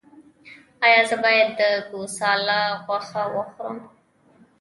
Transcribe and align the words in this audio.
ایا 0.85 1.01
زه 1.09 1.15
باید 1.23 1.49
د 1.59 1.61
ګوساله 1.91 2.59
غوښه 2.85 3.23
وخورم؟ 3.35 3.77